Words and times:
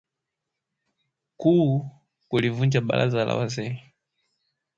Kuu 1.37 1.79
ya 1.83 1.89
kulivunja 2.29 2.81
Baraza 2.81 3.25
la 3.25 3.35
wazee 3.35 3.83